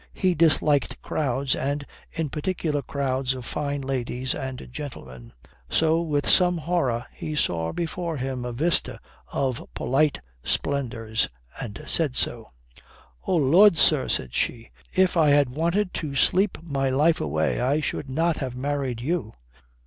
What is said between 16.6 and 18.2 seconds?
my life away I should